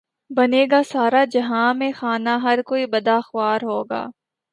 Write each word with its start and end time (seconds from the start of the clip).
بنے 0.31 0.63
گا 0.71 0.81
سارا 0.91 1.23
جہان 1.33 1.77
مے 1.79 1.89
خانہ 1.91 2.33
ہر 2.43 2.61
کوئی 2.69 2.85
بادہ 2.91 3.17
خوار 3.27 3.59
ہوگا 3.63 4.03